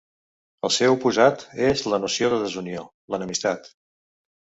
El 0.69 0.73
seu 0.77 0.95
oposat 0.95 1.45
és 1.67 1.85
la 1.93 2.01
noció 2.07 2.33
de 2.35 2.43
desunió, 2.49 2.89
l'enemistat. 3.17 3.75